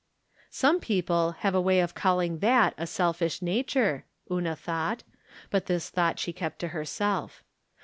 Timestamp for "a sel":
2.75-3.13